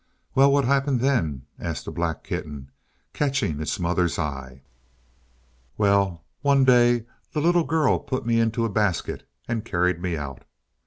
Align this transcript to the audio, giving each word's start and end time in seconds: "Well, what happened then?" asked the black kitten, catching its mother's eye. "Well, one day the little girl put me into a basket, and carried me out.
"Well, 0.33 0.51
what 0.51 0.65
happened 0.65 0.99
then?" 0.99 1.45
asked 1.59 1.85
the 1.85 1.91
black 1.91 2.23
kitten, 2.23 2.71
catching 3.13 3.59
its 3.61 3.79
mother's 3.79 4.17
eye. 4.17 4.63
"Well, 5.77 6.25
one 6.41 6.65
day 6.65 7.05
the 7.33 7.39
little 7.39 7.65
girl 7.65 7.99
put 7.99 8.25
me 8.25 8.39
into 8.39 8.65
a 8.65 8.69
basket, 8.69 9.29
and 9.47 9.63
carried 9.63 10.01
me 10.01 10.17
out. 10.17 10.43